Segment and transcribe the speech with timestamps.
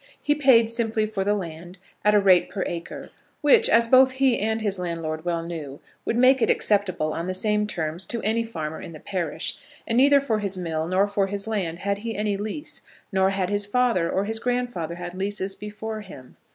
[0.19, 3.11] He paid simply for the land at a rate per acre,
[3.41, 7.35] which, as both he and his landlord well knew, would make it acceptable on the
[7.35, 11.27] same terms to any farmer in the parish; and neither for his mill, nor for
[11.27, 15.55] his land, had he any lease, nor had his father or his grandfather had leases
[15.55, 16.35] before him.